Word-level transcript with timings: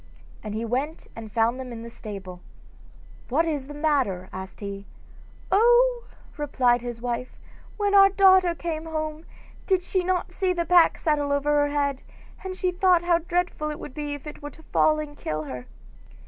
And 0.41 0.55
he 0.55 0.65
went 0.65 1.05
and 1.15 1.31
found 1.31 1.59
them 1.59 1.71
in 1.71 1.83
the 1.83 1.89
stable. 1.91 2.41
'What 3.29 3.45
is 3.45 3.67
the 3.67 3.75
matter?' 3.75 4.29
asked 4.33 4.59
he. 4.59 4.87
'Oh!' 5.51 6.05
replied 6.37 6.81
his 6.81 6.99
wife, 7.03 7.37
'when 7.77 7.93
our 7.93 8.09
daughter 8.09 8.55
came 8.55 8.85
home, 8.85 9.25
did 9.67 9.83
she 9.83 10.03
not 10.03 10.31
see 10.31 10.53
the 10.53 10.65
pack 10.65 10.97
saddle 10.97 11.31
over 11.31 11.51
her 11.51 11.71
head, 11.71 12.01
and 12.43 12.55
she 12.55 12.71
thought 12.71 13.03
how 13.03 13.19
dreadful 13.19 13.69
it 13.69 13.77
would 13.77 13.93
be 13.93 14.15
if 14.15 14.25
it 14.25 14.41
were 14.41 14.49
to 14.49 14.63
fall 14.73 14.97
and 14.97 15.19
kill 15.19 15.43
her. 15.43 15.67